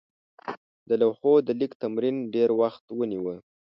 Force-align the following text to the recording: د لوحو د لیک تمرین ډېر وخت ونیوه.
د 0.87 0.91
لوحو 1.01 1.33
د 1.47 1.49
لیک 1.59 1.71
تمرین 1.83 2.15
ډېر 2.33 2.49
وخت 2.61 2.83
ونیوه. 2.97 3.35